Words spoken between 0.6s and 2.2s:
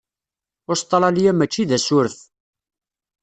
Ustṛalya mačči d asuref.